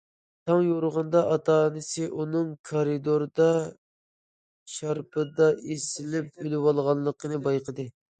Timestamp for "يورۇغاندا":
0.67-1.19